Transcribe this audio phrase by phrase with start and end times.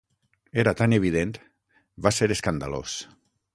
[0.63, 1.35] Era tan evident…
[2.07, 2.99] Va ser escandalós.